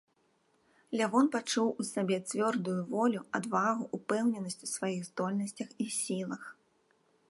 [1.01, 6.43] Лявон пачуў у сабе цвёрдую волю, адвагу, упэўненасць у сваіх здольнасцях і сілах.